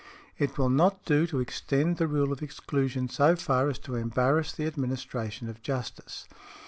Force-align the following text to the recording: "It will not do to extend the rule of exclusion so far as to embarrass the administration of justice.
"It 0.39 0.57
will 0.57 0.71
not 0.71 1.05
do 1.05 1.27
to 1.27 1.39
extend 1.39 1.97
the 1.97 2.07
rule 2.07 2.33
of 2.33 2.41
exclusion 2.41 3.07
so 3.07 3.35
far 3.35 3.69
as 3.69 3.77
to 3.85 3.93
embarrass 3.97 4.51
the 4.51 4.65
administration 4.65 5.47
of 5.47 5.61
justice. 5.61 6.27